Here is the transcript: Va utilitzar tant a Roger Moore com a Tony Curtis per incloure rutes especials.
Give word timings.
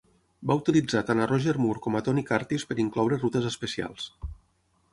Va 0.51 0.55
utilitzar 0.59 1.01
tant 1.09 1.21
a 1.21 1.27
Roger 1.31 1.53
Moore 1.65 1.83
com 1.87 1.97
a 1.99 2.01
Tony 2.07 2.23
Curtis 2.31 2.67
per 2.71 2.79
incloure 2.85 3.21
rutes 3.25 3.51
especials. 3.51 4.09